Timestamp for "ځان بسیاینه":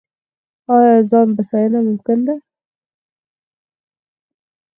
1.09-1.79